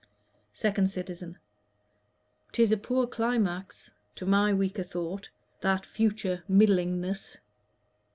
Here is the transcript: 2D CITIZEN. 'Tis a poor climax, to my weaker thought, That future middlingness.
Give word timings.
2D 0.55 0.89
CITIZEN. 0.89 1.37
'Tis 2.51 2.71
a 2.71 2.77
poor 2.77 3.05
climax, 3.05 3.91
to 4.15 4.25
my 4.25 4.51
weaker 4.51 4.81
thought, 4.81 5.29
That 5.61 5.85
future 5.85 6.43
middlingness. 6.49 7.37